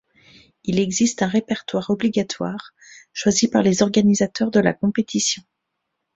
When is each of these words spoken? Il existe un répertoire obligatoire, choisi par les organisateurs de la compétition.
Il 0.63 0.79
existe 0.79 1.21
un 1.21 1.27
répertoire 1.27 1.91
obligatoire, 1.91 2.71
choisi 3.13 3.47
par 3.47 3.61
les 3.61 3.83
organisateurs 3.83 4.49
de 4.49 4.59
la 4.59 4.73
compétition. 4.73 5.43